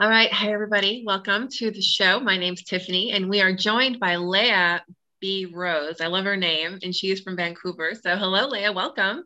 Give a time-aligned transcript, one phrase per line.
[0.00, 0.32] All right.
[0.32, 1.02] Hi, everybody.
[1.04, 2.20] Welcome to the show.
[2.20, 4.82] My name's Tiffany, and we are joined by Leah
[5.20, 5.44] B.
[5.52, 6.00] Rose.
[6.00, 7.92] I love her name, and she is from Vancouver.
[7.94, 8.72] So, hello, Leah.
[8.72, 9.24] Welcome.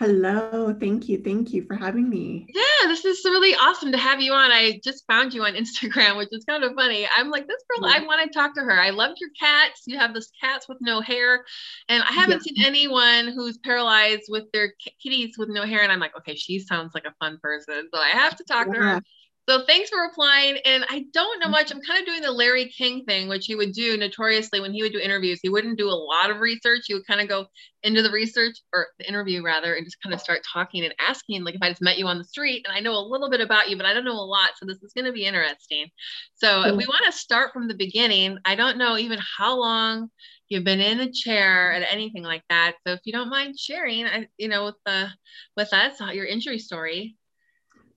[0.00, 0.74] Hello.
[0.74, 1.18] Thank you.
[1.18, 2.48] Thank you for having me.
[2.52, 4.50] Yeah, this is really awesome to have you on.
[4.50, 7.06] I just found you on Instagram, which is kind of funny.
[7.16, 7.98] I'm like, this girl, yeah.
[8.00, 8.80] I want to talk to her.
[8.80, 9.82] I loved your cats.
[9.86, 11.44] You have this cats with no hair.
[11.88, 12.54] And I haven't yeah.
[12.54, 15.82] seen anyone who's paralyzed with their kitties with no hair.
[15.84, 17.88] And I'm like, okay, she sounds like a fun person.
[17.94, 18.72] So I have to talk yeah.
[18.72, 19.00] to her.
[19.48, 20.58] So thanks for replying.
[20.64, 21.50] And I don't know mm-hmm.
[21.50, 21.72] much.
[21.72, 24.82] I'm kind of doing the Larry King thing, which he would do notoriously when he
[24.82, 25.40] would do interviews.
[25.42, 26.82] He wouldn't do a lot of research.
[26.86, 27.46] He would kind of go
[27.82, 31.42] into the research or the interview rather, and just kind of start talking and asking,
[31.42, 33.40] like if I just met you on the street and I know a little bit
[33.40, 34.50] about you, but I don't know a lot.
[34.56, 35.86] So this is going to be interesting.
[36.34, 36.70] So mm-hmm.
[36.70, 40.08] if we want to start from the beginning, I don't know even how long
[40.48, 42.74] you've been in a chair and anything like that.
[42.86, 44.06] So if you don't mind sharing,
[44.36, 45.08] you know, with the
[45.56, 47.16] with us uh, your injury story.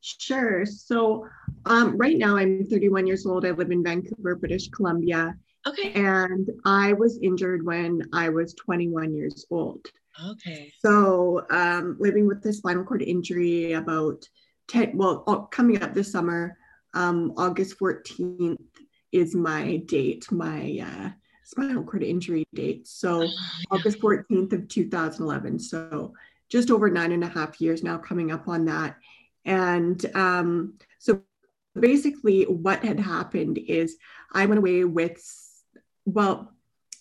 [0.06, 0.66] Sure.
[0.66, 1.28] So
[1.66, 3.44] um, right now I'm 31 years old.
[3.44, 5.36] I live in Vancouver, British Columbia.
[5.68, 5.94] Okay.
[5.94, 9.84] And I was injured when I was 21 years old.
[10.24, 10.72] Okay.
[10.80, 14.24] So um, living with the spinal cord injury about
[14.68, 16.56] 10, well, coming up this summer,
[16.94, 18.60] um, August 14th
[19.12, 21.10] is my date, my uh,
[21.44, 22.88] spinal cord injury date.
[22.88, 23.30] So oh,
[23.72, 25.60] August 14th of 2011.
[25.60, 26.14] So
[26.50, 28.98] just over nine and a half years now coming up on that.
[29.46, 31.22] And um, so
[31.80, 33.98] basically, what had happened is
[34.34, 35.22] I went away with,
[36.06, 36.52] well,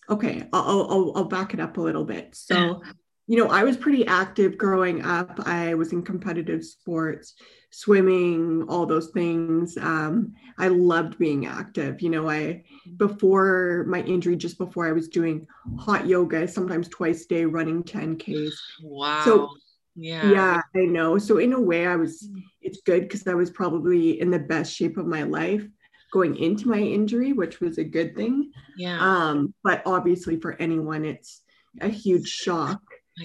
[0.08, 2.34] okay, I'll, I'll, I'll back it up a little bit.
[2.34, 2.82] So,
[3.26, 5.40] you know, I was pretty active growing up.
[5.46, 7.34] I was in competitive sports,
[7.70, 9.78] swimming, all those things.
[9.78, 12.02] Um, I loved being active.
[12.02, 12.64] You know, I,
[12.98, 15.46] before my injury, just before I was doing
[15.78, 18.52] hot yoga, sometimes twice a day, running 10Ks.
[18.82, 19.22] Wow.
[19.24, 19.48] So
[19.96, 20.30] yeah.
[20.30, 21.18] Yeah, I know.
[21.18, 22.42] So in a way I was mm.
[22.60, 25.66] it's good because I was probably in the best shape of my life
[26.12, 28.52] going into my injury, which was a good thing.
[28.76, 28.98] Yeah.
[29.00, 31.42] Um, but obviously for anyone it's
[31.80, 32.80] a huge shock.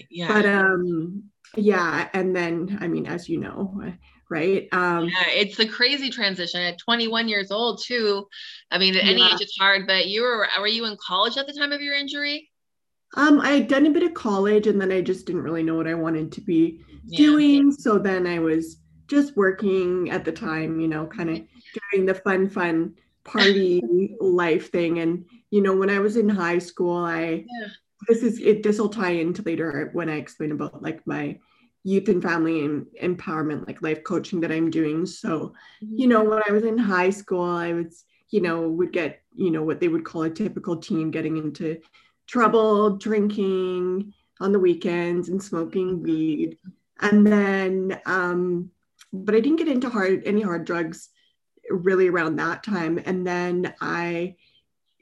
[0.09, 0.27] Yeah.
[0.27, 1.23] But um
[1.55, 3.81] yeah, and then I mean as you know,
[4.29, 4.67] right?
[4.71, 8.27] Um yeah, it's a crazy transition at 21 years old too.
[8.69, 9.33] I mean at any yeah.
[9.33, 11.95] age it's hard, but you were were you in college at the time of your
[11.95, 12.48] injury?
[13.15, 15.75] Um, I had done a bit of college and then I just didn't really know
[15.75, 17.17] what I wanted to be yeah.
[17.17, 17.71] doing.
[17.71, 18.77] So then I was
[19.07, 21.41] just working at the time, you know, kind of
[21.91, 24.99] doing the fun, fun party life thing.
[24.99, 27.67] And, you know, when I was in high school, I, yeah.
[28.07, 31.39] this is it, this will tie into later when I explain about like my
[31.83, 35.05] youth and family and empowerment, like life coaching that I'm doing.
[35.05, 36.09] So, you mm-hmm.
[36.09, 39.63] know, when I was in high school, I was, you know, would get, you know,
[39.63, 41.79] what they would call a typical teen getting into
[42.29, 46.57] trouble drinking on the weekends and smoking weed.
[47.01, 48.71] And then, um,
[49.11, 51.09] but I didn't get into hard any hard drugs
[51.69, 53.01] really around that time.
[53.05, 54.35] And then I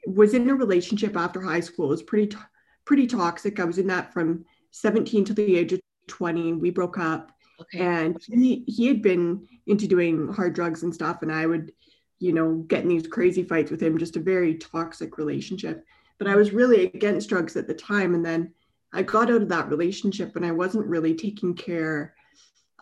[0.06, 1.86] was in a relationship after high school.
[1.88, 2.38] It was pretty t-
[2.86, 3.60] pretty toxic.
[3.60, 6.54] I was in that from 17 to the age of 20.
[6.54, 7.32] We broke up.
[7.60, 7.80] Okay.
[7.80, 11.72] And he he had been into doing hard drugs and stuff, and I would,
[12.20, 13.98] you know, get in these crazy fights with him.
[13.98, 15.84] Just a very toxic relationship
[16.20, 18.14] but I was really against drugs at the time.
[18.16, 18.54] And then
[18.94, 22.16] I got out of that relationship and I wasn't really taking care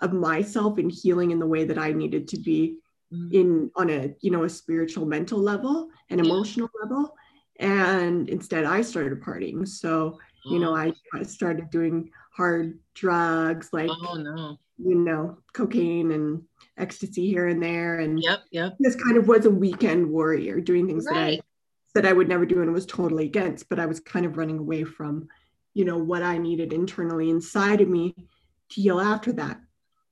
[0.01, 2.77] of myself and healing in the way that I needed to be
[3.13, 3.33] mm.
[3.33, 7.15] in on a you know a spiritual mental level and emotional level.
[7.59, 9.67] And instead I started partying.
[9.67, 14.59] So you know I, I started doing hard drugs like oh no.
[14.77, 16.43] you know cocaine and
[16.77, 17.99] ecstasy here and there.
[17.99, 18.75] And yep yep.
[18.79, 21.15] this kind of was a weekend warrior doing things right.
[21.15, 21.39] that I
[21.95, 24.59] that I would never do and was totally against, but I was kind of running
[24.59, 25.29] away from,
[25.73, 28.13] you know, what I needed internally inside of me
[28.69, 29.61] to heal after that.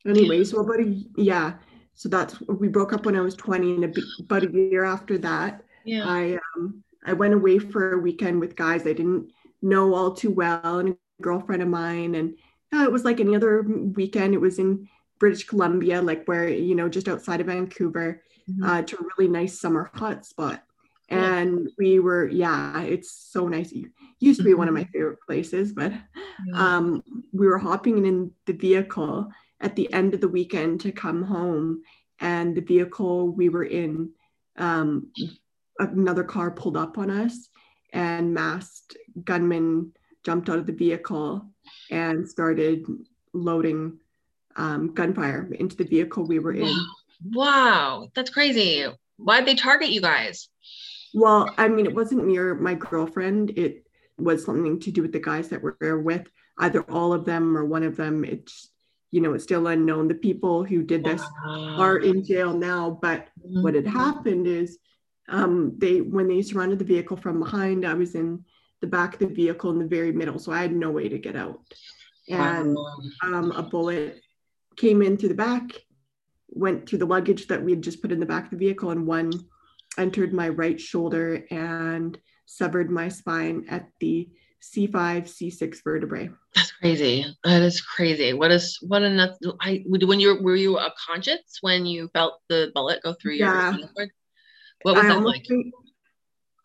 [0.07, 1.53] Anyway, so about a yeah,
[1.93, 5.17] so that's we broke up when I was 20, and a, about a year after
[5.19, 6.05] that, yeah.
[6.05, 10.31] I um I went away for a weekend with guys I didn't know all too
[10.31, 12.35] well, and a girlfriend of mine, and
[12.73, 14.33] it was like any other weekend.
[14.33, 14.89] It was in
[15.19, 18.63] British Columbia, like where you know just outside of Vancouver, mm-hmm.
[18.63, 20.63] uh, to a really nice summer hot spot
[21.13, 23.71] and we were yeah it's so nice.
[23.71, 23.85] It
[24.19, 24.91] used to be one of my mm-hmm.
[24.91, 25.93] favorite places but
[26.53, 29.29] um, we were hopping in the vehicle
[29.61, 31.81] at the end of the weekend to come home
[32.19, 34.09] and the vehicle we were in
[34.57, 35.11] um,
[35.79, 37.49] another car pulled up on us
[37.91, 39.91] and masked gunmen
[40.25, 41.45] jumped out of the vehicle
[41.91, 42.85] and started
[43.33, 43.99] loading
[44.55, 46.75] um, gunfire into the vehicle we were in.
[47.31, 48.85] Wow that's crazy.
[49.15, 50.49] Why'd they target you guys
[51.13, 53.51] well, I mean, it wasn't me or my girlfriend.
[53.51, 53.85] It
[54.17, 56.27] was something to do with the guys that were there with,
[56.57, 58.23] either all of them or one of them.
[58.23, 58.69] It's,
[59.11, 60.07] you know, it's still unknown.
[60.07, 61.75] The people who did this wow.
[61.77, 63.61] are in jail now, but mm-hmm.
[63.61, 64.79] what had happened is
[65.29, 68.43] um, they when they surrounded the vehicle from behind, I was in
[68.81, 71.17] the back of the vehicle in the very middle, so I had no way to
[71.17, 71.61] get out.
[72.27, 72.77] And
[73.21, 74.21] um, a bullet
[74.75, 75.71] came in through the back,
[76.49, 78.89] went through the luggage that we had just put in the back of the vehicle,
[78.91, 79.31] and one
[79.97, 84.29] entered my right shoulder and severed my spine at the
[84.61, 86.29] C5, C6 vertebrae.
[86.55, 87.25] That's crazy.
[87.43, 88.33] That is crazy.
[88.33, 89.37] What is what nuts?
[89.59, 93.75] I when you were you a conscious when you felt the bullet go through yeah.
[93.75, 94.07] your
[94.83, 95.43] What was I that like?
[95.47, 95.71] Be,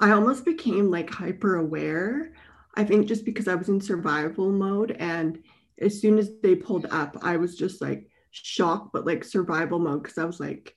[0.01, 2.35] I almost became like hyper aware.
[2.75, 5.43] I think just because I was in survival mode, and
[5.81, 10.05] as soon as they pulled up, I was just like shocked, but like survival mode
[10.05, 10.77] because I was like,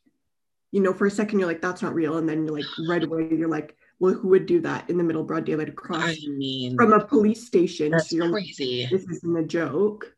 [0.72, 3.04] you know, for a second you're like, that's not real, and then you're like, right
[3.04, 6.10] away you're like, well, who would do that in the middle of broad daylight across
[6.10, 7.92] I mean, from a police station?
[7.92, 8.84] That's so crazy.
[8.84, 10.16] Like, this isn't a joke.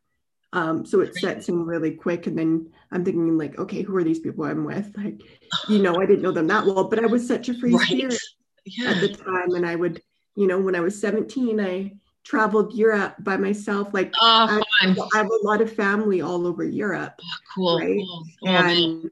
[0.54, 4.04] Um, so it sets in really quick, and then I'm thinking like, okay, who are
[4.04, 4.96] these people I'm with?
[4.96, 5.20] Like,
[5.68, 7.86] you know, I didn't know them that well, but I was such a free right.
[7.86, 8.18] spirit
[8.64, 8.90] yeah.
[8.90, 10.00] at the time, and I would,
[10.36, 11.92] you know, when I was 17, I
[12.22, 13.92] traveled Europe by myself.
[13.92, 17.20] Like, oh, I, I, have a lot of family all over Europe.
[17.20, 17.78] Oh, cool.
[17.80, 17.98] Right?
[17.98, 18.24] Cool.
[18.48, 19.10] And.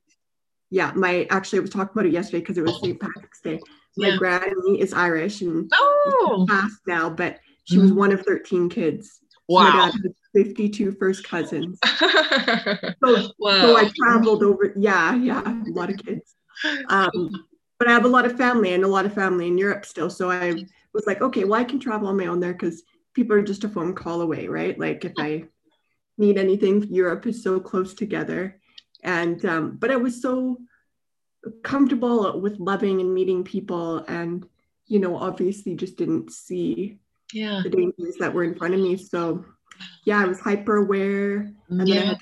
[0.73, 2.99] Yeah, my actually, I was talking about it yesterday because it was St.
[2.99, 3.61] Patrick's Day
[3.97, 4.17] my yeah.
[4.17, 6.47] granny is Irish and oh.
[6.49, 7.99] passed now, but she was mm-hmm.
[7.99, 9.21] one of 13 kids.
[9.49, 9.65] Wow.
[9.65, 11.79] My dad had 52 first cousins.
[11.99, 13.61] so, wow.
[13.61, 16.35] so I traveled over, yeah, yeah, a lot of kids.
[16.89, 17.31] Um,
[17.79, 20.09] but I have a lot of family and a lot of family in Europe still.
[20.09, 20.65] So I
[20.95, 22.83] was like, okay, well, I can travel on my own there because
[23.15, 24.79] people are just a phone call away, right?
[24.79, 25.45] Like if I
[26.17, 28.61] need anything, Europe is so close together.
[29.03, 30.59] And, um, but I was so,
[31.63, 34.47] comfortable with loving and meeting people and
[34.87, 36.99] you know obviously just didn't see
[37.33, 37.61] yeah.
[37.65, 38.97] the dangers that were in front of me.
[38.97, 39.45] So
[40.05, 41.95] yeah i was hyper aware and yeah.
[41.95, 42.19] then i had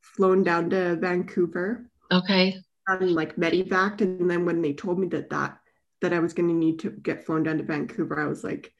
[0.00, 1.88] flown down to vancouver.
[2.10, 2.56] Okay.
[2.88, 5.58] And like medivac and then when they told me that that
[6.00, 8.72] that i was going to need to get flown down to vancouver i was like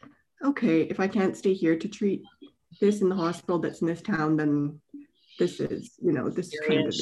[0.45, 2.23] okay if i can't stay here to treat
[2.81, 4.81] this in the hospital that's in this town then
[5.39, 6.95] this is you know this kind of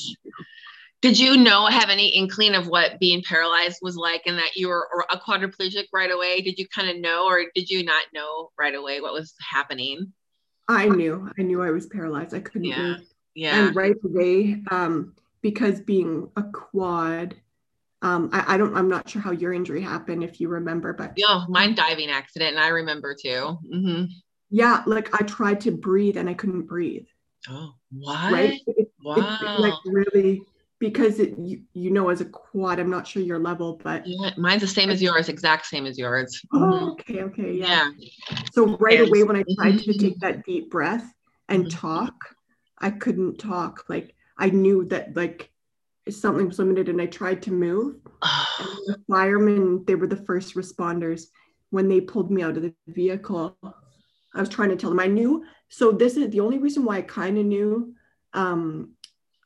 [1.05, 4.69] did you know have any inkling of what being paralyzed was like and that you
[4.69, 6.41] were a quadriplegic right away?
[6.41, 10.15] Did you kind of know or did you not know right away what was happening?
[10.67, 11.29] I knew.
[11.39, 12.35] I knew i was paralyzed.
[12.35, 12.79] I couldn't yeah.
[12.79, 13.01] move.
[13.35, 13.67] yeah.
[13.67, 17.37] And right away um because being a quad
[18.01, 21.13] um I, I don't i'm not sure how your injury happened if you remember but
[21.17, 23.59] yeah mine diving accident and i remember too.
[23.71, 24.05] Mm-hmm.
[24.49, 27.05] yeah like i tried to breathe and i couldn't breathe.
[27.47, 29.38] Oh what right it, wow.
[29.41, 30.43] It, like really
[30.79, 34.31] because it, you, you know as a quad i'm not sure your level but yeah,
[34.37, 36.85] mine's the same as yours exact same as yours oh mm-hmm.
[36.87, 37.91] okay okay yeah.
[37.96, 38.38] yeah.
[38.52, 41.12] so right away when i tried to take that deep breath
[41.49, 41.79] and mm-hmm.
[41.79, 42.14] talk
[42.79, 45.50] i couldn't talk like i knew that like
[46.11, 47.97] something was limited and i tried to move
[48.87, 51.26] the firemen they were the first responders
[51.70, 53.56] when they pulled me out of the vehicle
[54.35, 56.99] i was trying to tell them i knew so this is the only reason why
[56.99, 57.94] i kind of knew
[58.32, 58.94] um,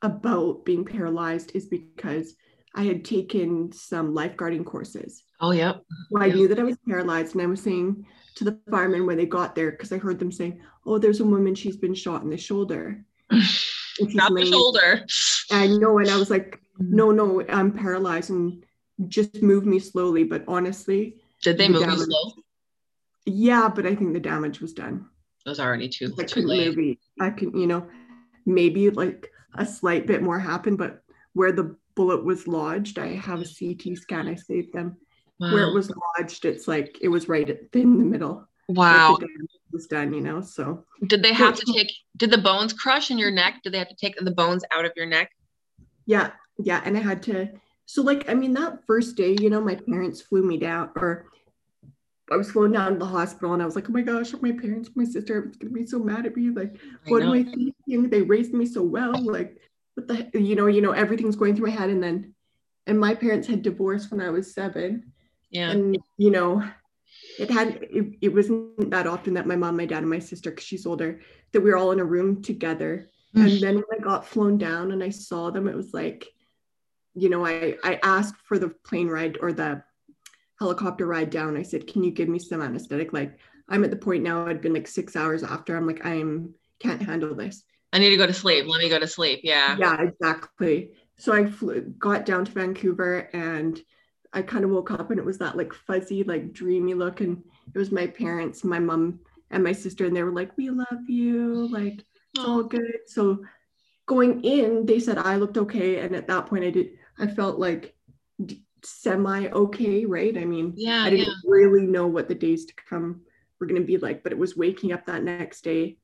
[0.01, 2.35] about being paralyzed is because
[2.75, 5.23] I had taken some lifeguarding courses.
[5.41, 5.73] Oh, yeah.
[6.11, 8.05] Well, I knew that I was paralyzed, and I was saying
[8.35, 11.25] to the firemen when they got there, because I heard them saying, "Oh, there's a
[11.25, 11.55] woman.
[11.55, 13.03] She's been shot in the shoulder."
[13.99, 15.05] Not the shoulder.
[15.51, 16.95] I know, and I was like, mm-hmm.
[16.95, 18.63] "No, no, I'm paralyzed, and
[19.07, 22.43] just move me slowly." But honestly, did they the move damage, you slow?
[23.25, 25.07] Yeah, but I think the damage was done.
[25.45, 26.13] It was already too.
[26.17, 26.75] I too late.
[26.75, 27.87] Move, I can, you know,
[28.45, 31.03] maybe like a slight bit more happened, but
[31.33, 34.27] where the bullet was lodged, I have a CT scan.
[34.27, 34.97] I saved them.
[35.39, 35.53] Wow.
[35.53, 38.47] Where it was lodged, it's like it was right in the middle.
[38.67, 39.17] Wow.
[39.19, 39.29] Like
[39.71, 40.41] was done, you know.
[40.41, 43.61] So did they have to take did the bones crush in your neck?
[43.63, 45.31] Did they have to take the bones out of your neck?
[46.05, 46.81] Yeah, yeah.
[46.83, 47.49] And I had to
[47.85, 51.25] so like I mean that first day, you know, my parents flew me down or
[52.31, 54.51] I was flown down to the hospital and I was like, oh my gosh, my
[54.51, 56.49] parents, my sister was gonna be so mad at me.
[56.49, 58.09] Like, what am I thinking?
[58.09, 59.19] They raised me so well.
[59.21, 59.57] Like,
[59.95, 61.89] what the you know, you know, everything's going through my head.
[61.89, 62.33] And then
[62.87, 65.11] and my parents had divorced when I was seven.
[65.49, 65.71] Yeah.
[65.71, 66.63] And you know,
[67.37, 70.49] it had it, it wasn't that often that my mom, my dad, and my sister,
[70.49, 71.21] because she's older,
[71.51, 73.09] that we were all in a room together.
[73.35, 73.43] Mm.
[73.43, 76.27] And then when I got flown down and I saw them, it was like,
[77.13, 79.83] you know, I I asked for the plane ride or the
[80.59, 81.57] helicopter ride down.
[81.57, 83.13] I said, Can you give me some anesthetic?
[83.13, 83.37] Like,
[83.67, 85.75] I'm at the point now, I'd been like six hours after.
[85.75, 87.63] I'm like, I'm can't handle this.
[87.91, 88.65] I need to go to sleep.
[88.67, 89.41] Let me go to sleep.
[89.43, 89.75] Yeah.
[89.77, 90.91] Yeah, exactly.
[91.17, 93.79] So I flew, got down to Vancouver and
[94.31, 97.19] I kind of woke up and it was that like fuzzy, like dreamy look.
[97.21, 99.19] And it was my parents, my mom,
[99.51, 100.05] and my sister.
[100.05, 101.67] And they were like, We love you.
[101.67, 102.99] Like, it's all good.
[103.07, 103.43] So
[104.05, 105.99] going in, they said I looked okay.
[105.99, 107.95] And at that point, I did, I felt like
[108.83, 110.37] semi okay, right?
[110.37, 111.33] I mean, yeah, I didn't yeah.
[111.45, 113.21] really know what the days to come
[113.59, 115.97] were going to be like, but it was waking up that next day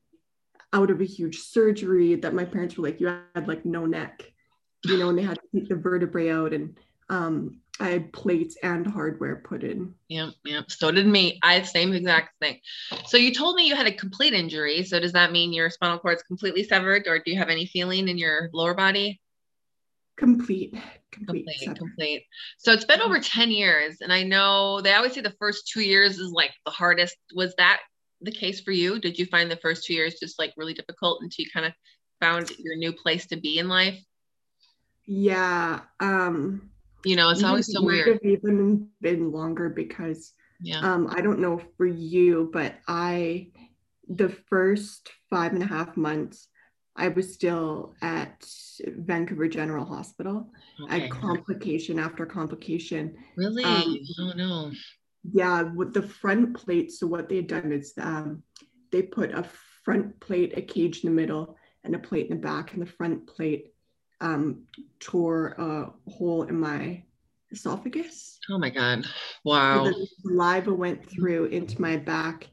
[0.72, 4.30] out of a huge surgery that my parents were like, you had like no neck,
[4.84, 6.78] you know, and they had to take the vertebrae out and
[7.08, 9.94] um, I had plates and hardware put in.
[10.08, 10.70] Yep, yep.
[10.70, 11.38] So did me.
[11.42, 12.58] I had same exact thing.
[13.06, 14.82] So you told me you had a complete injury.
[14.82, 17.66] So does that mean your spinal cord is completely severed, or do you have any
[17.66, 19.20] feeling in your lower body?
[20.16, 20.74] Complete,
[21.12, 22.22] complete, complete, complete.
[22.58, 23.98] So it's been over 10 years.
[24.00, 27.16] And I know they always say the first two years is like the hardest.
[27.34, 27.80] Was that
[28.22, 28.98] the case for you?
[28.98, 31.72] Did you find the first two years just like really difficult until you kind of
[32.20, 33.98] found your new place to be in life?
[35.04, 35.80] Yeah.
[36.00, 36.70] Um,
[37.04, 38.08] you know, it's always so weird.
[38.08, 40.80] Have even been longer because yeah.
[40.80, 43.48] um, I don't know for you, but I
[44.08, 46.48] the first five and a half months
[46.96, 48.46] I was still at
[48.86, 50.50] Vancouver General Hospital.
[50.82, 50.94] Okay.
[50.94, 53.14] I had complication after complication.
[53.36, 53.64] Really?
[53.64, 54.72] Um, oh no.
[55.32, 56.92] Yeah, with the front plate.
[56.92, 58.42] So what they had done is um,
[58.92, 59.44] they put a
[59.84, 62.86] front plate, a cage in the middle, and a plate in the back, and the
[62.86, 63.72] front plate
[64.20, 64.64] um,
[65.00, 67.02] tore a hole in my
[67.50, 68.38] esophagus.
[68.50, 69.06] Oh my God.
[69.44, 69.84] Wow.
[69.84, 72.48] So the saliva went through into my back.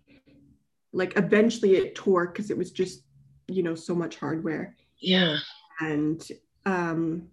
[0.92, 3.04] Like eventually it tore because it was just,
[3.48, 4.76] you know, so much hardware.
[5.00, 5.38] Yeah.
[5.80, 6.26] And
[6.66, 7.30] um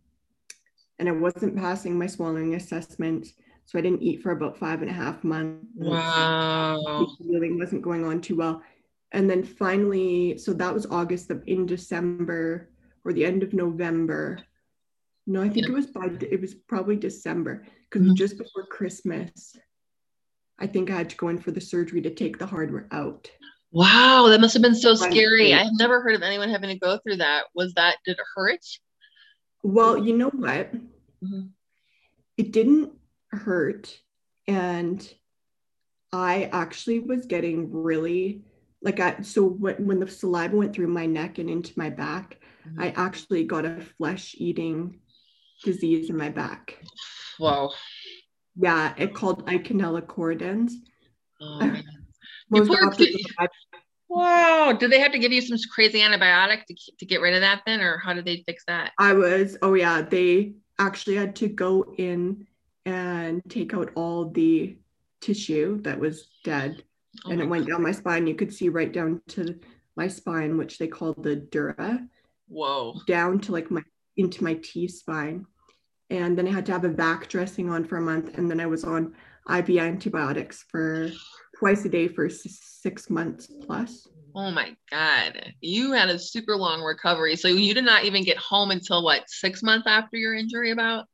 [0.99, 3.29] and I wasn't passing my swallowing assessment.
[3.65, 5.65] So I didn't eat for about five and a half months.
[5.75, 7.07] Wow.
[7.19, 8.63] Healing wasn't going on too well.
[9.13, 12.69] And then finally, so that was August of in December
[13.05, 14.41] or the end of November.
[15.27, 15.73] No, I think yeah.
[15.73, 18.15] it was by it was probably December because mm-hmm.
[18.15, 19.57] just before Christmas,
[20.59, 23.31] I think I had to go in for the surgery to take the hardware out.
[23.73, 25.55] Wow, that must have been so scary.
[25.55, 27.45] I've never heard of anyone having to go through that.
[27.55, 28.65] Was that did it hurt?
[29.63, 30.75] Well, you know what?
[30.75, 31.49] Mm-hmm.
[32.37, 32.93] It didn't
[33.31, 33.97] hurt
[34.49, 35.15] and
[36.13, 38.43] I actually was getting really
[38.83, 42.39] like I so when, when the saliva went through my neck and into my back,
[42.67, 42.81] mm-hmm.
[42.81, 44.99] I actually got a flesh eating
[45.63, 46.83] disease in my back.
[47.39, 47.71] Wow.
[48.57, 50.73] Yeah, it called Eikenella corrodens.
[51.41, 51.77] Oh,
[52.51, 53.21] you poor kid.
[54.09, 54.77] Wow.
[54.79, 57.63] Do they have to give you some crazy antibiotic to, to get rid of that
[57.65, 58.93] then, or how did they fix that?
[58.99, 62.47] I was, oh yeah, they actually had to go in
[62.87, 64.77] and take out all the
[65.21, 66.83] tissue that was dead.
[67.25, 67.75] Oh and it went God.
[67.75, 68.27] down my spine.
[68.27, 69.59] You could see right down to
[69.97, 72.07] my spine, which they called the dura.
[72.49, 73.01] Whoa.
[73.07, 73.83] Down to like my
[74.17, 75.47] into my T spine.
[76.11, 78.37] And then I had to have a back dressing on for a month.
[78.37, 79.15] And then I was on
[79.49, 81.11] IV antibiotics for
[81.61, 84.09] twice a day for six months plus.
[84.35, 85.53] Oh my God.
[85.61, 87.37] You had a super long recovery.
[87.37, 91.05] So you did not even get home until what, six months after your injury about?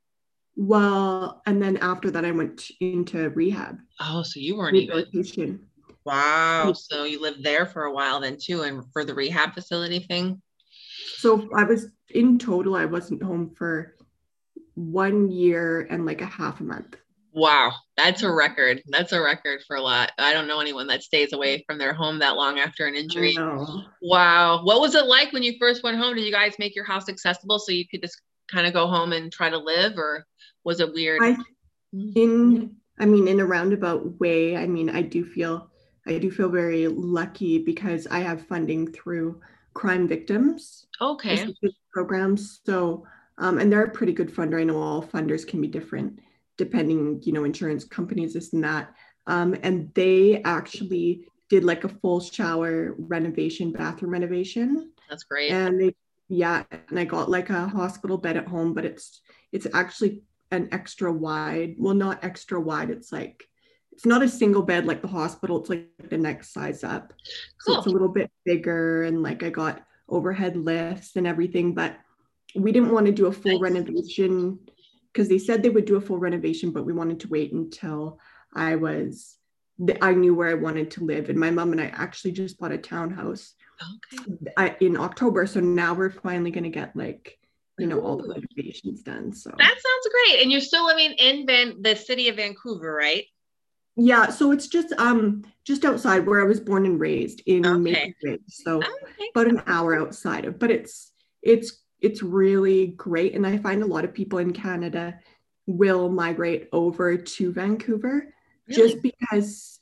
[0.55, 3.79] Well, and then after that, I went into rehab.
[4.00, 5.61] Oh, so you weren't even.
[6.05, 6.73] Wow.
[6.75, 10.41] So you lived there for a while then too, and for the rehab facility thing?
[11.17, 13.97] So I was in total, I wasn't home for
[14.75, 16.97] one year and like a half a month.
[17.37, 18.83] Wow, that's a record.
[18.87, 20.11] That's a record for a lot.
[20.19, 23.37] I don't know anyone that stays away from their home that long after an injury.
[24.00, 24.64] Wow.
[24.64, 26.14] What was it like when you first went home?
[26.14, 29.12] Did you guys make your house accessible so you could just kind of go home
[29.12, 30.25] and try to live or
[30.64, 31.21] was it weird?
[31.23, 31.37] I,
[31.93, 35.71] in I mean in a roundabout way, I mean I do feel
[36.07, 39.43] I do feel very lucky because I have funding through
[39.76, 41.55] crime victims okay
[41.93, 45.69] programs so um, and they're a pretty good funder i know all funders can be
[45.69, 46.19] different
[46.56, 48.94] depending you know insurance companies this and that
[49.26, 55.80] um, and they actually did like a full shower renovation bathroom renovation that's great and
[55.80, 55.94] they
[56.28, 59.20] yeah and i got like a hospital bed at home but it's
[59.52, 63.48] it's actually an extra wide well not extra wide it's like
[63.96, 65.58] it's not a single bed like the hospital.
[65.58, 67.14] It's like the next size up.
[67.60, 71.96] So it's a little bit bigger and like I got overhead lifts and everything, but
[72.54, 73.72] we didn't want to do a full nice.
[73.72, 74.58] renovation
[75.16, 78.20] because they said they would do a full renovation, but we wanted to wait until
[78.54, 79.38] I was
[80.02, 81.30] I knew where I wanted to live.
[81.30, 83.54] And my mom and I actually just bought a townhouse
[84.58, 84.76] okay.
[84.80, 85.46] in October.
[85.46, 87.38] So now we're finally going to get like,
[87.78, 88.02] you know, Ooh.
[88.02, 89.32] all the renovations done.
[89.32, 90.42] So that sounds great.
[90.42, 93.25] And you're still living in Van- the city of Vancouver, right?
[93.96, 97.78] Yeah, so it's just um just outside where I was born and raised in okay.
[97.78, 98.40] Maple Ridge.
[98.49, 99.30] So okay.
[99.35, 101.11] about an hour outside of, but it's
[101.42, 103.35] it's it's really great.
[103.35, 105.19] And I find a lot of people in Canada
[105.67, 108.33] will migrate over to Vancouver
[108.69, 108.88] really?
[108.88, 109.81] just because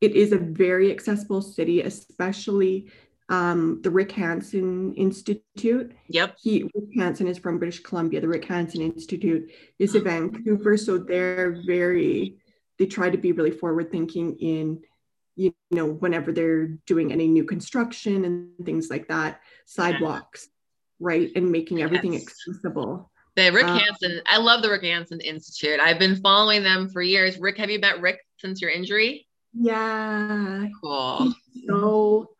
[0.00, 2.90] it is a very accessible city, especially
[3.28, 5.92] um, the Rick Hansen Institute.
[6.08, 6.36] Yep.
[6.42, 8.20] He Rick Hansen is from British Columbia.
[8.20, 12.36] The Rick Hansen Institute is in Vancouver, so they're very
[12.78, 14.82] they try to be really forward thinking in
[15.36, 20.48] you know whenever they're doing any new construction and things like that, sidewalks.
[21.00, 22.22] Right, and making everything yes.
[22.22, 23.10] accessible.
[23.36, 25.80] The Rick um, Hansen, I love the Rick Hansen Institute.
[25.80, 27.38] I've been following them for years.
[27.38, 29.26] Rick, have you met Rick since your injury?
[29.52, 30.66] Yeah.
[30.80, 31.34] Cool.
[31.52, 32.34] He's so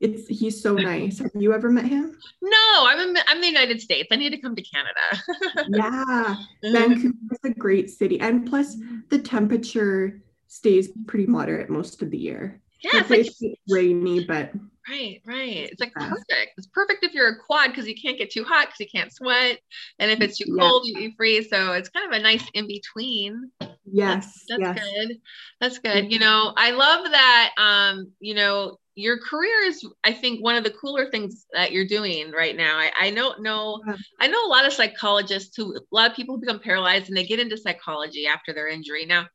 [0.00, 1.18] it's he's so nice.
[1.18, 2.16] Have you ever met him?
[2.40, 4.08] No, I'm in, I'm in the United States.
[4.12, 5.66] I need to come to Canada.
[5.68, 6.36] yeah,
[6.72, 8.76] Vancouver is a great city, and plus
[9.08, 12.60] the temperature stays pretty moderate most of the year.
[12.80, 14.52] Yeah, it's, like, it's rainy, but
[14.88, 15.68] right, right.
[15.70, 16.52] It's like perfect.
[16.56, 19.12] It's perfect if you're a quad because you can't get too hot because you can't
[19.12, 19.58] sweat,
[19.98, 21.48] and if it's too cold, you, you freeze.
[21.50, 23.50] So it's kind of a nice in between.
[23.84, 24.78] Yes, that's, that's yes.
[24.80, 25.20] good.
[25.60, 26.12] That's good.
[26.12, 27.50] You know, I love that.
[27.56, 31.86] Um, you know, your career is i think one of the cooler things that you're
[31.86, 33.80] doing right now i, I don't know
[34.18, 37.16] i know a lot of psychologists who a lot of people who become paralyzed and
[37.16, 39.26] they get into psychology after their injury now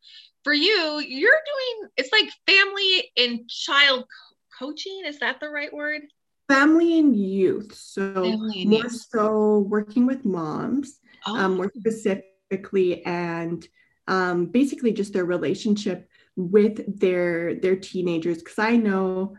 [0.44, 4.04] for you you're doing it's like family and child
[4.58, 6.02] coaching is that the right word
[6.48, 9.06] family and youth so and more youth.
[9.10, 11.38] so working with moms oh.
[11.38, 13.68] um, more specifically and
[14.08, 19.36] um, basically just their relationship with their their teenagers because i know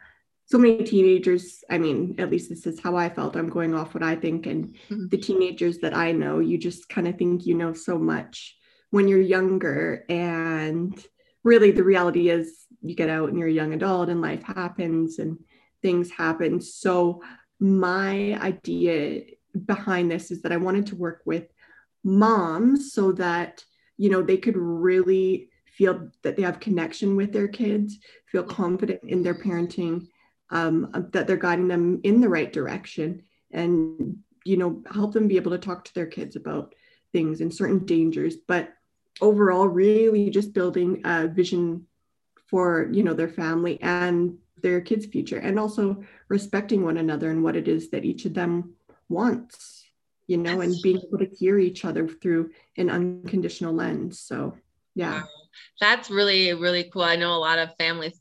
[0.46, 3.94] so many teenagers i mean at least this is how i felt i'm going off
[3.94, 5.08] what i think and mm-hmm.
[5.08, 8.56] the teenagers that i know you just kind of think you know so much
[8.90, 11.04] when you're younger and
[11.42, 15.18] really the reality is you get out and you're a young adult and life happens
[15.18, 15.38] and
[15.82, 16.60] things happen.
[16.60, 17.22] So
[17.60, 19.22] my idea
[19.66, 21.46] behind this is that i wanted to work with
[22.02, 23.64] moms so that
[23.96, 29.00] you know they could really feel that they have connection with their kids feel confident
[29.04, 30.08] in their parenting
[30.50, 33.22] um, that they're guiding them in the right direction
[33.52, 36.74] and you know help them be able to talk to their kids about
[37.12, 38.36] things and certain dangers.
[38.36, 38.74] But
[39.20, 41.86] overall really just building a vision
[42.46, 47.42] for you know their family and their kids future and also respecting one another and
[47.42, 48.74] what it is that each of them
[49.08, 49.84] wants
[50.26, 54.56] you know and being able to hear each other through an unconditional lens so
[54.94, 55.22] yeah
[55.80, 58.20] that's really really cool i know a lot of families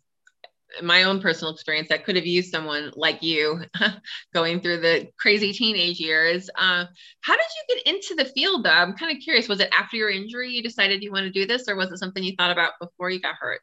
[0.82, 3.62] my own personal experience I could have used someone like you
[4.34, 6.50] going through the crazy teenage years.
[6.58, 6.86] Uh,
[7.22, 8.72] how did you get into the field though?
[8.72, 9.48] I'm kind of curious.
[9.48, 11.98] Was it after your injury you decided you want to do this or was it
[11.98, 13.62] something you thought about before you got hurt?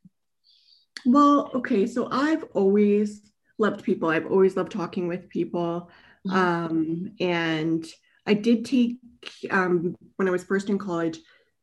[1.06, 1.86] Well, okay.
[1.86, 3.22] So I've always
[3.58, 4.08] loved people.
[4.08, 5.90] I've always loved talking with people.
[6.26, 6.36] Mm-hmm.
[6.36, 7.86] Um, and
[8.26, 8.98] I did take,
[9.50, 11.18] um, when I was first in college,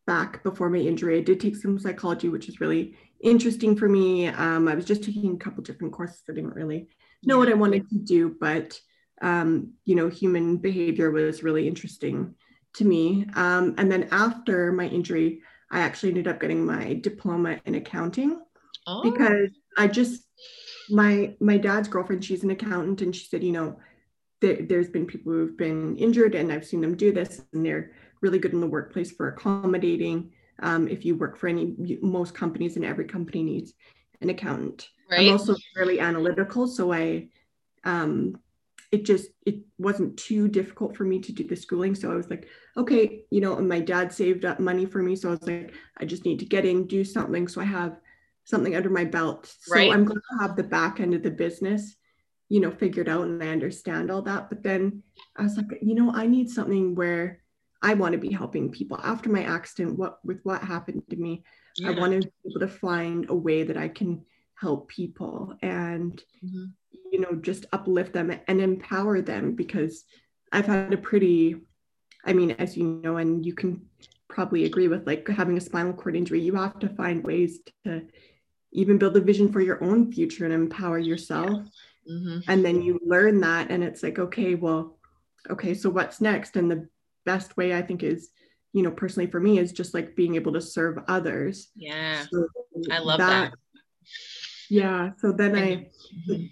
[0.06, 4.28] back before my injury, I did take some psychology, which is really interesting for me.
[4.28, 6.23] Um, I was just taking a couple different courses.
[6.30, 6.88] I didn't really
[7.23, 8.80] know what I wanted to do, but
[9.21, 12.36] um, you know, human behavior was really interesting
[12.76, 13.26] to me.
[13.36, 18.39] Um, and then after my injury, I actually ended up getting my diploma in accounting
[18.88, 19.04] oh.
[19.04, 20.23] because I just
[20.89, 23.78] my my dad's girlfriend, she's an accountant, and she said, you know,
[24.41, 27.91] there, there's been people who've been injured, and I've seen them do this, and they're
[28.21, 32.76] really good in the workplace for accommodating um, if you work for any most companies
[32.76, 33.73] and every company needs
[34.21, 35.28] an accountant right.
[35.28, 37.28] i'm also fairly analytical so i
[37.84, 38.36] um,
[38.91, 42.30] it just it wasn't too difficult for me to do the schooling so i was
[42.30, 45.73] like okay you know my dad saved up money for me so i was like
[45.97, 47.97] i just need to get in do something so i have
[48.47, 49.91] something under my belt so right.
[49.91, 51.95] i'm going to have the back end of the business
[52.49, 55.03] you know figured out and i understand all that but then
[55.36, 57.41] i was like you know i need something where
[57.81, 59.97] I want to be helping people after my accident.
[59.97, 61.43] What with what happened to me,
[61.77, 61.89] yeah.
[61.89, 66.21] I want to be able to find a way that I can help people and
[66.43, 66.65] mm-hmm.
[67.12, 70.05] you know just uplift them and empower them because
[70.51, 71.55] I've had a pretty,
[72.25, 73.86] I mean, as you know, and you can
[74.27, 78.03] probably agree with like having a spinal cord injury, you have to find ways to
[78.71, 81.49] even build a vision for your own future and empower yourself.
[81.49, 82.13] Yeah.
[82.13, 82.51] Mm-hmm.
[82.51, 84.97] And then you learn that, and it's like, okay, well,
[85.49, 86.56] okay, so what's next?
[86.56, 86.88] And the
[87.25, 88.30] best way I think is,
[88.73, 91.69] you know, personally for me is just like being able to serve others.
[91.75, 92.25] Yeah.
[92.32, 92.47] So
[92.91, 93.53] I love that, that.
[94.69, 95.12] Yeah.
[95.17, 95.89] So then I,
[96.30, 96.45] mm-hmm.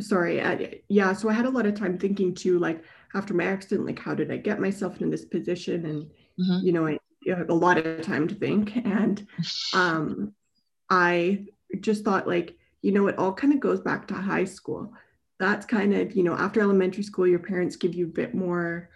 [0.00, 0.42] sorry.
[0.42, 1.12] I, yeah.
[1.12, 2.82] So I had a lot of time thinking too, like
[3.14, 5.86] after my accident, like how did I get myself in this position?
[5.86, 6.66] And, mm-hmm.
[6.66, 8.76] you know, I you a lot of time to think.
[8.76, 9.26] And
[9.74, 10.34] um,
[10.92, 11.46] I
[11.80, 14.92] just thought like, you know, it all kind of goes back to high school.
[15.38, 18.90] That's kind of, you know, after elementary school, your parents give you a bit more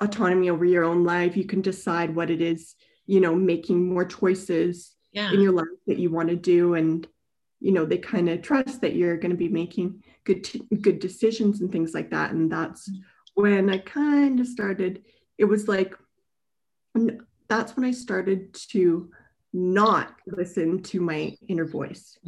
[0.00, 2.74] autonomy over your own life you can decide what it is
[3.06, 5.30] you know making more choices yeah.
[5.32, 7.06] in your life that you want to do and
[7.60, 10.48] you know they kind of trust that you're going to be making good
[10.82, 13.00] good decisions and things like that and that's mm-hmm.
[13.42, 15.04] when i kind of started
[15.36, 15.94] it was like
[17.48, 19.10] that's when i started to
[19.52, 22.18] not listen to my inner voice.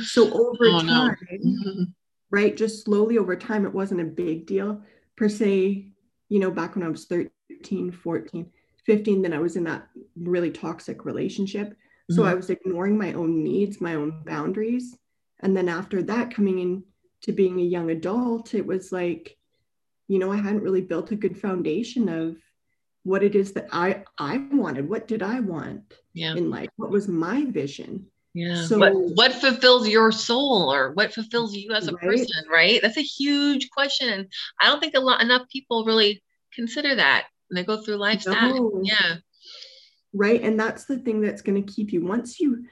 [0.00, 1.86] So over oh, time no.
[2.30, 4.82] right just slowly over time it wasn't a big deal.
[5.16, 5.88] Per se
[6.28, 8.50] you know back when i was 13 14
[8.86, 11.70] 15 then i was in that really toxic relationship.
[11.70, 12.14] Mm-hmm.
[12.16, 14.96] so i was ignoring my own needs my own boundaries.
[15.40, 16.84] And then after that coming in
[17.22, 19.36] to being a young adult it was like
[20.08, 22.36] you know i hadn't really built a good foundation of
[23.04, 26.34] what it is that i i wanted what did i want yeah.
[26.34, 31.12] in life what was my vision yeah so what, what fulfills your soul or what
[31.12, 32.02] fulfills you as a right?
[32.02, 34.28] person right that's a huge question
[34.60, 36.22] i don't think a lot enough people really
[36.54, 38.80] consider that when they go through life no.
[38.84, 39.16] yeah
[40.12, 42.64] right and that's the thing that's going to keep you once you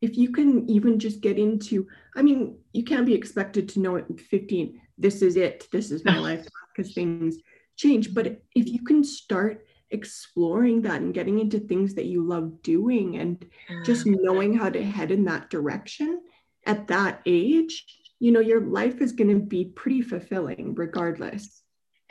[0.00, 3.96] if you can even just get into i mean you can't be expected to know
[3.96, 7.36] at 15 this is it this is my life because things
[7.76, 12.62] change but if you can start exploring that and getting into things that you love
[12.62, 13.44] doing and
[13.84, 14.16] just mm.
[14.20, 16.20] knowing how to head in that direction
[16.66, 17.84] at that age
[18.18, 21.62] you know your life is going to be pretty fulfilling regardless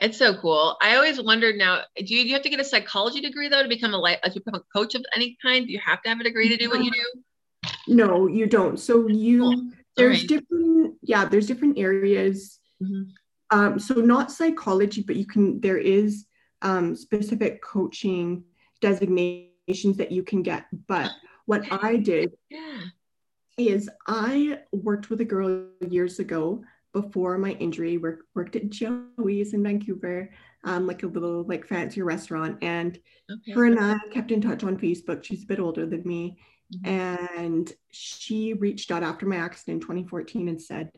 [0.02, 0.76] it's so cool.
[0.82, 3.62] I always wondered now, do you, do you have to get a psychology degree though
[3.62, 5.64] to become a life, to become a coach of any kind?
[5.64, 7.22] Do you have to have a degree to do what you do?
[7.86, 8.80] No, you don't.
[8.80, 9.70] So you cool.
[9.96, 10.28] there's right.
[10.28, 12.58] different yeah, there's different areas.
[12.82, 13.56] Mm-hmm.
[13.56, 16.26] Um, so not psychology, but you can there is
[16.62, 18.44] um, specific coaching
[18.80, 20.66] designations that you can get.
[20.86, 21.10] But
[21.46, 22.80] what I did yeah.
[23.58, 27.98] is I worked with a girl years ago before my injury.
[27.98, 30.30] Work, worked at Joey's in Vancouver,
[30.64, 32.98] um, like a little like fancy restaurant, and
[33.30, 33.52] okay.
[33.52, 35.24] her and I kept in touch on Facebook.
[35.24, 36.38] She's a bit older than me,
[36.84, 40.90] and she reached out after my accident in 2014 and said,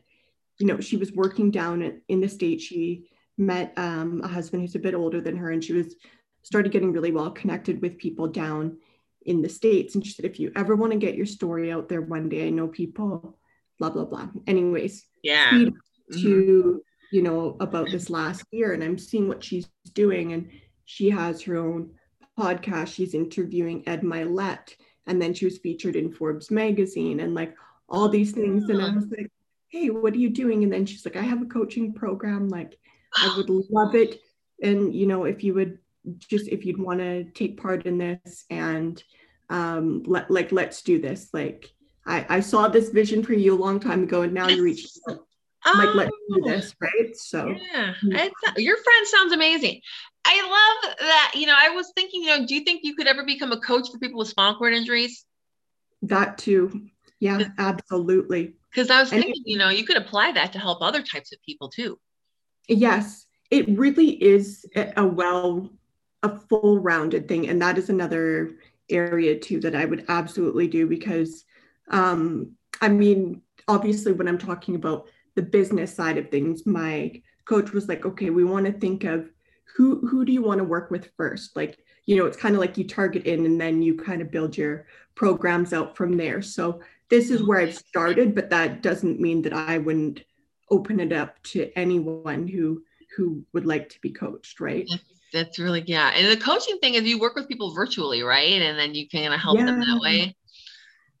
[0.59, 2.61] you know, she was working down in the state.
[2.61, 5.95] She met um, a husband who's a bit older than her, and she was
[6.43, 8.77] started getting really well connected with people down
[9.25, 9.95] in the states.
[9.95, 12.47] And she said, if you ever want to get your story out there one day,
[12.47, 13.39] I know people,
[13.79, 14.27] blah blah blah.
[14.47, 15.51] Anyways, yeah.
[15.51, 16.21] Mm-hmm.
[16.21, 20.49] To you know about this last year, and I'm seeing what she's doing, and
[20.85, 21.91] she has her own
[22.37, 22.93] podcast.
[22.93, 24.75] She's interviewing Ed Mylett
[25.07, 27.55] and then she was featured in Forbes magazine and like
[27.87, 28.69] all these things.
[28.69, 29.31] And I was like,
[29.67, 30.63] hey, what are you doing?
[30.63, 32.49] And then she's like, I have a coaching program.
[32.49, 32.77] Like,
[33.17, 34.21] I would love it.
[34.61, 35.79] And, you know, if you would
[36.17, 39.01] just, if you'd want to take part in this and
[39.49, 41.29] um, let, like, let's do this.
[41.33, 41.71] Like,
[42.05, 45.01] I, I saw this vision for you a long time ago and now you're reaching
[45.09, 45.19] out.
[45.77, 46.47] like let's do oh.
[46.47, 47.95] this right so yeah
[48.55, 49.81] your friend sounds amazing
[50.25, 51.31] I love that.
[51.35, 53.59] You know, I was thinking, you know, do you think you could ever become a
[53.59, 55.23] coach for people with spinal cord injuries?
[56.01, 56.87] That too.
[57.19, 58.55] Yeah, absolutely.
[58.71, 61.31] Because I was thinking, and, you know, you could apply that to help other types
[61.31, 61.99] of people too.
[62.67, 65.69] Yes, it really is a well,
[66.23, 67.47] a full rounded thing.
[67.47, 68.51] And that is another
[68.89, 71.45] area too that I would absolutely do because,
[71.89, 72.51] um,
[72.81, 77.87] I mean, obviously, when I'm talking about the business side of things, my coach was
[77.87, 79.29] like, okay, we want to think of
[79.75, 82.61] who who do you want to work with first like you know it's kind of
[82.61, 86.41] like you target in and then you kind of build your programs out from there
[86.41, 90.21] so this is where i've started but that doesn't mean that i wouldn't
[90.69, 92.83] open it up to anyone who
[93.15, 94.87] who would like to be coached right
[95.31, 98.77] that's really yeah and the coaching thing is you work with people virtually right and
[98.77, 99.65] then you can help yeah.
[99.65, 100.35] them that way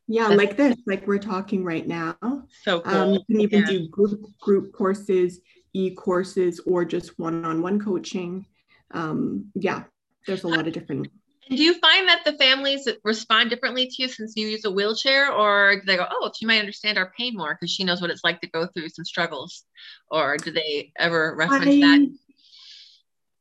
[0.07, 2.15] yeah that's, like this like we're talking right now
[2.63, 2.93] so cool.
[2.93, 3.65] um, you can even yeah.
[3.67, 5.39] do group group courses
[5.75, 8.45] e-courses or just one-on-one coaching.
[8.91, 9.83] Um, yeah,
[10.25, 11.07] there's a lot of different.
[11.47, 14.71] And do you find that the families respond differently to you since you use a
[14.71, 18.01] wheelchair, or do they go, "Oh, she might understand our pain more because she knows
[18.01, 19.63] what it's like to go through some struggles,"
[20.09, 22.17] or do they ever reference I, that?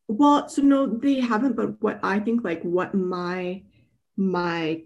[0.09, 1.57] Well, so no, they haven't.
[1.57, 3.63] But what I think, like, what my
[4.17, 4.83] my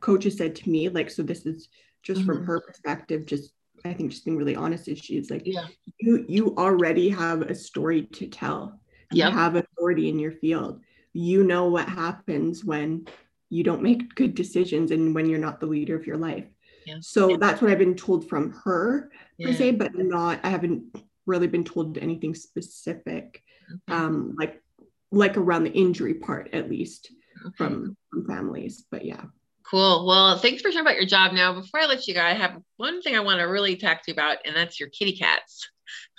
[0.00, 1.68] coaches said to me, like, so this is
[2.02, 2.26] just mm-hmm.
[2.28, 3.52] from her perspective, just
[3.84, 5.66] I think just being really honest is she's like, yeah.
[5.98, 8.80] you you already have a story to tell.
[9.10, 9.32] Yep.
[9.32, 10.80] You have authority in your field.
[11.12, 13.06] You know what happens when
[13.50, 16.46] you don't make good decisions and when you're not the leader of your life.
[16.86, 16.96] Yeah.
[17.00, 17.36] So yeah.
[17.38, 20.84] that's what I've been told from her per se, but not I haven't
[21.26, 23.42] really been told anything specific.
[23.70, 23.98] Okay.
[23.98, 24.62] Um, like
[25.10, 27.12] like around the injury part at least
[27.46, 27.54] okay.
[27.56, 28.84] from, from families.
[28.90, 29.24] But yeah.
[29.70, 30.06] Cool.
[30.06, 31.32] Well, thanks for sharing about your job.
[31.32, 34.02] Now, before I let you go, I have one thing I want to really talk
[34.02, 35.70] to you about, and that's your kitty cats.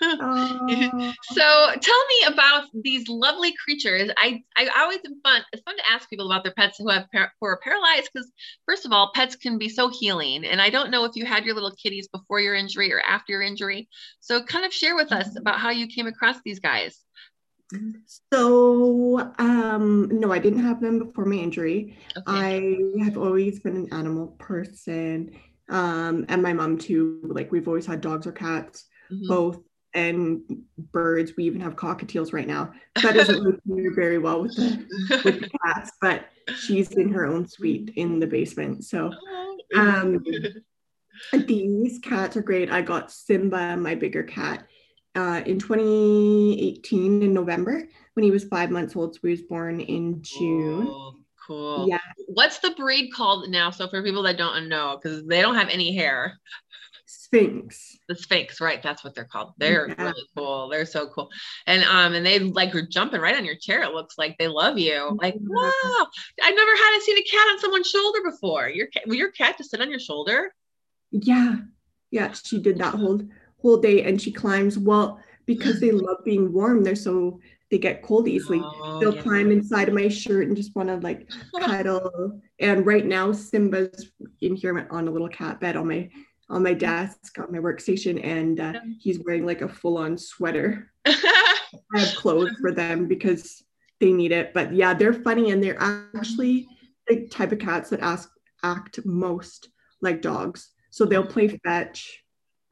[0.02, 0.68] Oh.
[1.24, 4.12] so tell me about these lovely creatures.
[4.18, 5.42] I, I always fun.
[5.52, 8.32] It's fun to ask people about their pets who have who are paralyzed because
[8.66, 10.46] first of all, pets can be so healing.
[10.46, 13.34] And I don't know if you had your little kitties before your injury or after
[13.34, 13.88] your injury.
[14.20, 15.38] So kind of share with us mm-hmm.
[15.38, 17.00] about how you came across these guys.
[18.32, 21.98] So, um, no, I didn't have them before my injury.
[22.16, 22.24] Okay.
[22.98, 25.32] I have always been an animal person,
[25.70, 27.20] um, and my mom too.
[27.24, 29.28] Like we've always had dogs or cats, mm-hmm.
[29.28, 29.60] both,
[29.94, 30.42] and
[30.92, 31.34] birds.
[31.38, 32.74] We even have cockatiels right now.
[33.02, 33.60] That doesn't work
[33.96, 36.26] very well with the, with the cats, but
[36.58, 38.86] she's in her own suite in the basement.
[38.86, 39.12] So,
[39.76, 40.24] um,
[41.34, 42.72] these cats are great.
[42.72, 44.68] I got Simba, my bigger cat
[45.16, 49.16] uh, in 2018 in November when he was five months old.
[49.16, 50.88] So he was born in June.
[50.90, 51.88] Oh, cool.
[51.88, 52.00] Yeah.
[52.28, 53.70] What's the breed called now?
[53.70, 56.40] So for people that don't know, because they don't have any hair.
[57.34, 57.98] Sphynx.
[58.08, 58.82] The Sphynx, right?
[58.84, 59.54] That's what they're called.
[59.58, 60.04] They're yeah.
[60.04, 60.70] really cool.
[60.70, 61.30] They're so cool.
[61.66, 63.82] And um, and they like are jumping right on your chair.
[63.82, 65.18] It looks like they love you.
[65.20, 65.48] Like, mm-hmm.
[65.50, 66.08] wow!
[66.44, 68.70] I've never had to see the cat on someone's shoulder before.
[68.70, 70.54] Your cat, will your cat to sit on your shoulder?
[71.12, 71.56] Yeah,
[72.12, 72.34] yeah.
[72.34, 73.22] She did that whole
[73.62, 77.40] whole day and she climbs well because they love being warm they're so
[77.72, 79.22] they get cold easily oh, they'll yeah.
[79.22, 84.12] climb inside of my shirt and just want to like cuddle and right now simba's
[84.42, 86.10] in here on a little cat bed on my
[86.50, 91.58] on my desk on my workstation and uh, he's wearing like a full-on sweater i
[91.96, 93.64] have clothes for them because
[94.00, 96.68] they need it but yeah they're funny and they're actually
[97.08, 98.30] the type of cats that ask
[98.64, 99.70] act most
[100.02, 102.24] like dogs so they'll play fetch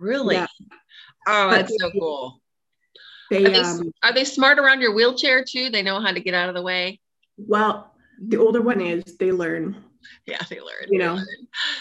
[0.02, 0.36] Really?
[0.36, 0.48] Yeah.
[1.28, 2.42] Oh, but that's so cool.
[3.30, 5.70] They, are, they, um, are they smart around your wheelchair too?
[5.70, 7.00] They know how to get out of the way.
[7.38, 9.78] Well, the older one is they learn.
[10.26, 10.88] Yeah, they learn.
[10.90, 11.20] You know,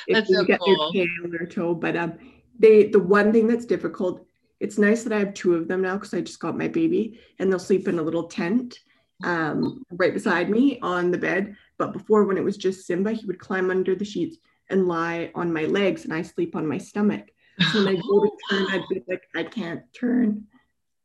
[0.07, 0.93] if you so get cool.
[0.93, 2.19] their tail or toe, but um,
[2.59, 4.27] they the one thing that's difficult.
[4.61, 7.21] It's nice that I have two of them now because I just got my baby,
[7.39, 8.79] and they'll sleep in a little tent
[9.25, 11.57] um, right beside me on the bed.
[11.79, 15.31] But before, when it was just Simba, he would climb under the sheets and lie
[15.35, 17.31] on my legs, and I sleep on my stomach.
[17.73, 20.47] So when I go to turn, I'd be like, I can't turn,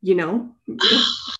[0.01, 0.55] you know?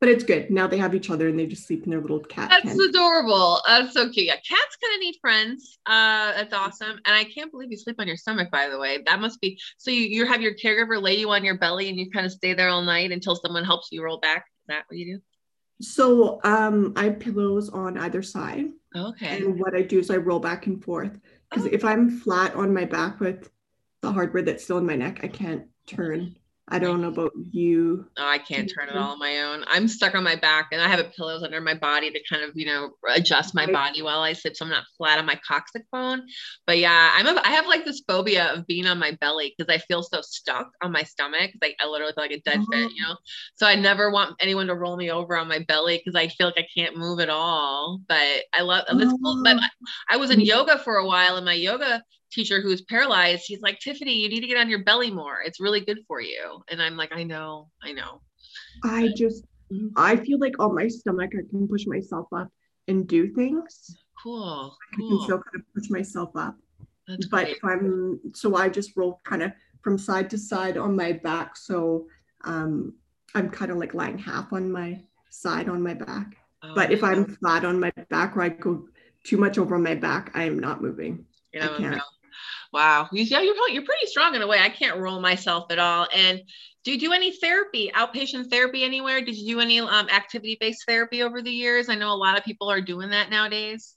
[0.00, 0.50] but it's good.
[0.50, 2.50] Now they have each other and they just sleep in their little cat.
[2.50, 2.80] That's tent.
[2.80, 3.60] adorable.
[3.66, 4.26] That's so cute.
[4.26, 5.78] Yeah, cats kind of need friends.
[5.86, 6.98] Uh, that's awesome.
[7.04, 9.02] And I can't believe you sleep on your stomach, by the way.
[9.06, 11.98] That must be so you, you have your caregiver lay you on your belly and
[11.98, 14.46] you kind of stay there all night until someone helps you roll back.
[14.62, 15.22] Is that what you do?
[15.80, 18.66] So um I have pillows on either side.
[18.94, 19.36] Okay.
[19.36, 21.18] And what I do is I roll back and forth.
[21.50, 21.70] Because oh.
[21.72, 23.50] if I'm flat on my back with
[24.00, 25.20] the hardware that's still in my neck.
[25.22, 26.36] I can't turn.
[26.70, 28.06] I don't know about you.
[28.18, 29.64] No, I can't turn it all on my own.
[29.68, 32.42] I'm stuck on my back and I have a pillows under my body to kind
[32.42, 34.56] of, you know, adjust my body while I sleep.
[34.56, 36.26] So I'm not flat on my coccyx bone.
[36.66, 39.72] But yeah, I'm a, I have like this phobia of being on my belly because
[39.74, 41.52] I feel so stuck on my stomach.
[41.62, 42.66] Like I literally feel like a dead uh-huh.
[42.70, 43.16] fit, you know?
[43.54, 46.48] So I never want anyone to roll me over on my belly because I feel
[46.48, 48.00] like I can't move at all.
[48.08, 49.12] But I love this.
[49.22, 49.42] Cool.
[49.42, 49.56] But
[50.10, 53.78] I was in yoga for a while and my yoga teacher who's paralyzed, he's like,
[53.80, 55.40] Tiffany, you need to get on your belly more.
[55.44, 56.62] It's really good for you.
[56.70, 58.20] And I'm like, I know, I know.
[58.84, 59.88] I just, mm-hmm.
[59.96, 62.48] I feel like on my stomach, I can push myself up
[62.86, 63.96] and do things.
[64.22, 64.76] Cool.
[64.92, 66.56] I can still kind of push myself up.
[67.06, 67.56] That's but great.
[67.56, 71.56] if I'm, so I just roll kind of from side to side on my back.
[71.56, 72.06] So
[72.44, 72.94] um,
[73.34, 76.36] I'm kind of like lying half on my side on my back.
[76.62, 78.88] Oh, but if I'm flat on my back or I go
[79.24, 81.24] too much over my back, I am not moving.
[81.54, 82.02] Know, I can't.
[82.72, 83.08] Wow.
[83.12, 84.58] Yeah, you're, you're pretty strong in a way.
[84.60, 86.06] I can't roll myself at all.
[86.14, 86.42] And
[86.84, 89.24] do you do any therapy, outpatient therapy anywhere?
[89.24, 91.88] Did you do any um, activity based therapy over the years?
[91.88, 93.94] I know a lot of people are doing that nowadays.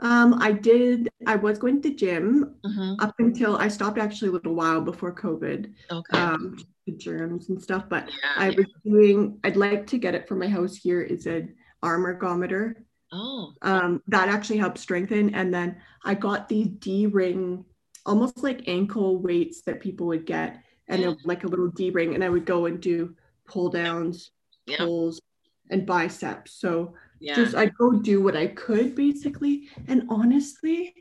[0.00, 1.08] Um, I did.
[1.26, 2.94] I was going to gym mm-hmm.
[2.98, 5.72] up until I stopped actually a little while before COVID.
[5.90, 6.18] Okay.
[6.18, 6.56] Um,
[6.86, 8.56] the germs and stuff, but yeah, I yeah.
[8.56, 9.38] was doing.
[9.44, 11.00] I'd like to get it for my house here.
[11.00, 12.74] Is an arm ergometer.
[13.12, 13.52] Oh.
[13.62, 15.34] Um, that actually helped strengthen.
[15.34, 17.64] And then I got these D ring,
[18.06, 22.14] almost like ankle weights that people would get, and they're like a little D ring.
[22.14, 23.14] And I would go and do
[23.46, 24.30] pull downs,
[24.66, 24.78] yeah.
[24.78, 25.20] pulls,
[25.70, 26.52] and biceps.
[26.52, 27.34] So yeah.
[27.34, 29.68] just I'd go do what I could basically.
[29.88, 30.94] And honestly,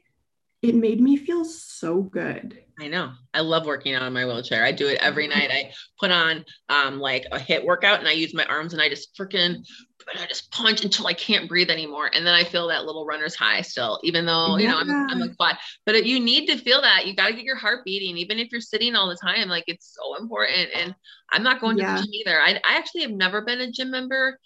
[0.61, 2.62] it made me feel so good.
[2.83, 3.13] I know.
[3.33, 4.65] I love working out in my wheelchair.
[4.65, 5.49] I do it every night.
[5.51, 8.89] I put on um like a HIIT workout and I use my arms and I
[8.89, 9.63] just freaking
[10.21, 12.09] I just punch until I can't breathe anymore.
[12.13, 15.21] And then I feel that little runner's high still, even though, you know, I'm, I'm
[15.21, 18.17] a quad, but you need to feel that you got to get your heart beating,
[18.17, 20.69] even if you're sitting all the time, like it's so important.
[20.75, 20.93] And
[21.31, 21.95] I'm not going yeah.
[21.95, 22.41] to the gym either.
[22.41, 24.39] I, I actually have never been a gym member.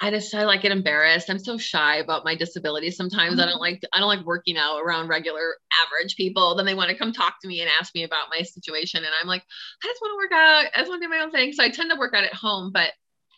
[0.00, 1.30] I just I like get embarrassed.
[1.30, 2.90] I'm so shy about my disability.
[2.90, 5.54] Sometimes I don't like I don't like working out around regular
[5.84, 6.56] average people.
[6.56, 9.12] Then they want to come talk to me and ask me about my situation, and
[9.20, 9.44] I'm like,
[9.82, 10.66] I just want to work out.
[10.74, 11.52] I just want to do my own thing.
[11.52, 12.72] So I tend to work out at home.
[12.72, 12.90] But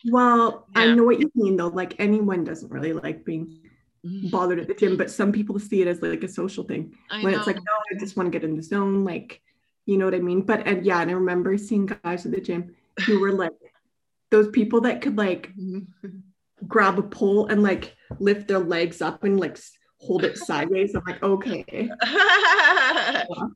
[0.05, 0.81] well, yeah.
[0.81, 1.67] I know what you mean though.
[1.67, 3.59] Like anyone doesn't really like being
[4.03, 4.29] mm-hmm.
[4.29, 6.95] bothered at the gym, but some people see it as like a social thing.
[7.11, 7.37] I when know.
[7.37, 9.03] it's like, no, I just want to get in the zone.
[9.03, 9.41] Like,
[9.85, 10.41] you know what I mean?
[10.41, 13.51] But and yeah, and I remember seeing guys at the gym who were like
[14.31, 15.51] those people that could like
[16.65, 19.57] grab a pole and like lift their legs up and like
[19.99, 20.93] hold it sideways.
[20.95, 21.89] I'm like, okay.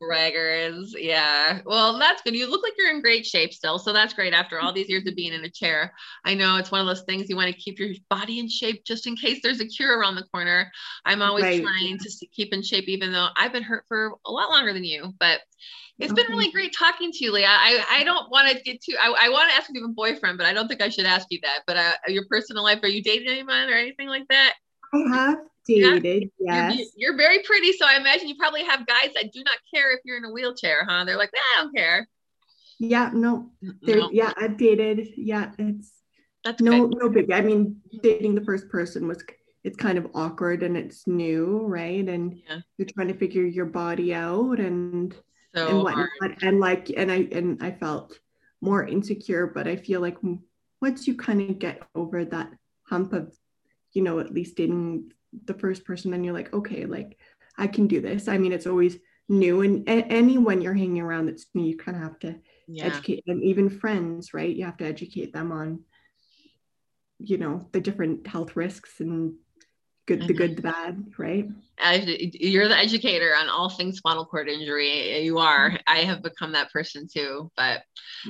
[0.02, 0.92] Braggers.
[0.98, 1.62] Yeah.
[1.66, 2.36] Well, that's good.
[2.36, 3.78] You look like you're in great shape still.
[3.78, 5.94] So that's great after all these years of being in a chair.
[6.26, 8.84] I know it's one of those things you want to keep your body in shape
[8.86, 10.72] just in case there's a cure around the corner.
[11.06, 11.62] I'm always right.
[11.62, 14.84] trying to keep in shape, even though I've been hurt for a lot longer than
[14.84, 15.14] you.
[15.20, 15.42] But
[16.00, 17.46] it's been really great talking to you, Leah.
[17.48, 19.92] I, I don't want to get too, I, I want to ask if you have
[19.92, 21.60] a boyfriend, but I don't think I should ask you that.
[21.68, 24.56] But uh, your personal life, are you dating anyone or anything like that?
[24.94, 26.72] I have dated, yeah.
[26.72, 26.90] yes.
[26.96, 27.74] You're, you're, very pretty.
[27.74, 30.32] So I imagine you probably have guys that do not care if you're in a
[30.32, 31.06] wheelchair, huh?
[31.06, 32.08] They're like, I don't care.
[32.80, 33.52] Yeah, no.
[33.62, 34.10] no.
[34.12, 35.10] Yeah, I've dated.
[35.16, 35.92] Yeah, it's
[36.44, 36.98] that's no good.
[37.00, 37.32] no big.
[37.32, 39.24] I mean, dating the first person was
[39.64, 42.08] it's kind of awkward and it's new, right?
[42.08, 42.60] And yeah.
[42.78, 45.16] you're trying to figure your body out and
[45.56, 46.10] so and whatnot.
[46.20, 46.38] Hard.
[46.42, 48.20] And like, and I and I felt
[48.62, 50.18] more insecure, but I feel like
[50.82, 52.52] once you kind of get over that
[52.88, 53.32] hump of,
[53.94, 55.12] you know, at least dating
[55.46, 57.18] the first person, then you're like, okay, like
[57.58, 58.28] I can do this.
[58.28, 58.98] I mean, it's always
[59.30, 62.36] new, and, and anyone you're hanging around that's new, you kind of have to
[62.68, 62.86] yeah.
[62.86, 63.42] educate them.
[63.44, 64.54] Even friends, right?
[64.56, 65.82] You have to educate them on,
[67.20, 69.36] you know, the different health risks and
[70.08, 71.48] good the good the bad right
[72.34, 75.78] you're the educator on all things spinal cord injury you are mm-hmm.
[75.88, 77.84] i have become that person too but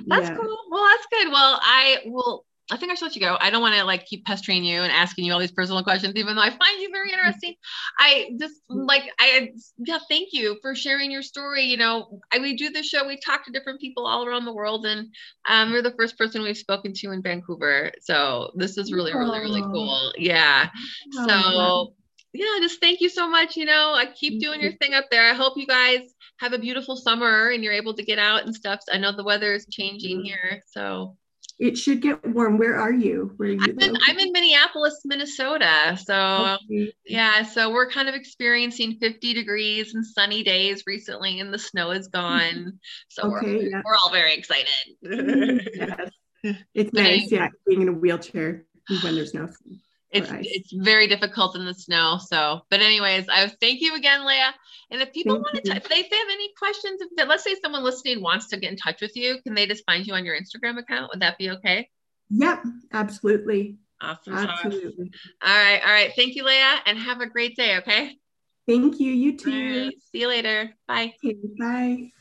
[0.08, 0.36] that's yeah.
[0.36, 3.38] cool well that's good well i will I think I should let you go.
[3.40, 6.16] I don't want to like keep pestering you and asking you all these personal questions,
[6.16, 7.56] even though I find you very interesting.
[8.00, 11.64] I just like I yeah, thank you for sharing your story.
[11.64, 14.54] You know, I, we do the show, we talk to different people all around the
[14.54, 15.14] world, and
[15.50, 17.92] um, you're the first person we've spoken to in Vancouver.
[18.02, 20.14] So this is really, really, really cool.
[20.18, 20.70] Yeah.
[21.28, 21.94] So
[22.34, 23.58] yeah, just thank you so much.
[23.58, 25.30] You know, I keep doing your thing up there.
[25.30, 26.02] I hope you guys
[26.38, 28.80] have a beautiful summer and you're able to get out and stuff.
[28.92, 30.64] I know the weather is changing here.
[30.68, 31.18] So
[31.62, 32.58] it should get warm.
[32.58, 33.34] Where are you?
[33.38, 33.60] Where are you?
[33.62, 35.96] I'm in, I'm in Minneapolis, Minnesota.
[36.04, 36.92] So okay.
[37.06, 41.92] yeah, so we're kind of experiencing 50 degrees and sunny days recently, and the snow
[41.92, 42.80] is gone.
[43.10, 43.82] So okay, we're, yeah.
[43.84, 44.68] we're all very excited.
[45.04, 46.10] yes.
[46.74, 48.66] It's nice, yeah, being in a wheelchair
[49.04, 49.50] when there's no
[50.12, 52.20] it's it's very difficult in the snow.
[52.26, 54.54] So, but anyways, I thank you again, Leah.
[54.92, 57.84] And if people thank want to, if they have any questions, if let's say someone
[57.84, 60.36] listening wants to get in touch with you, can they just find you on your
[60.36, 61.12] Instagram account?
[61.14, 61.90] Would that be okay?
[62.30, 63.78] Yep, absolutely.
[64.02, 64.34] Awesome.
[64.34, 65.12] Absolutely.
[65.44, 66.12] All right, all right.
[66.16, 67.78] Thank you, Leah, and have a great day.
[67.78, 68.18] Okay.
[68.68, 69.12] Thank you.
[69.12, 69.86] You too.
[69.86, 70.74] Right, see you later.
[70.88, 71.14] Bye.
[71.24, 72.12] Okay, bye.